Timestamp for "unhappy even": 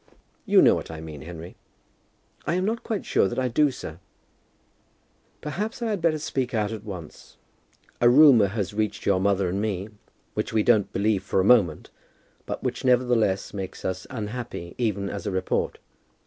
14.09-15.07